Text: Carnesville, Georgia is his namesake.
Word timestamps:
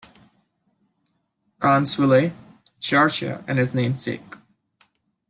Carnesville, 1.59 2.33
Georgia 2.79 3.45
is 3.47 3.55
his 3.57 3.73
namesake. 3.75 4.33